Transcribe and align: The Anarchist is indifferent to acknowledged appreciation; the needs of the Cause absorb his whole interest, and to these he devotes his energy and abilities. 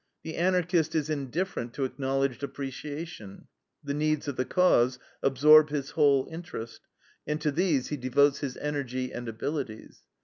The 0.23 0.35
Anarchist 0.35 0.95
is 0.95 1.11
indifferent 1.11 1.75
to 1.75 1.83
acknowledged 1.83 2.41
appreciation; 2.41 3.45
the 3.83 3.93
needs 3.93 4.27
of 4.27 4.35
the 4.35 4.45
Cause 4.45 4.97
absorb 5.21 5.69
his 5.69 5.91
whole 5.91 6.27
interest, 6.31 6.81
and 7.27 7.39
to 7.39 7.51
these 7.51 7.89
he 7.89 7.97
devotes 7.97 8.39
his 8.39 8.57
energy 8.57 9.13
and 9.13 9.29
abilities. 9.29 10.01